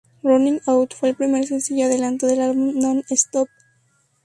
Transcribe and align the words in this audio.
Running 0.23 0.59
Out 0.67 0.95
fue 0.95 1.09
el 1.09 1.15
primer 1.15 1.45
sencillo 1.45 1.85
adelanto 1.85 2.25
del 2.25 2.41
álbum 2.41 2.73
Non-Stop. 2.75 3.47